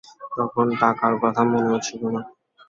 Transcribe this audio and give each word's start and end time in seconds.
তখন 0.37 0.65
টাকার 0.81 1.13
কথা 1.23 1.41
মনেও 1.51 1.77
ছিল 1.79 2.01
না। 2.15 2.21